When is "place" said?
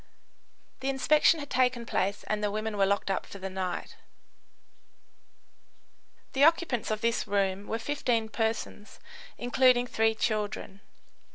1.85-2.23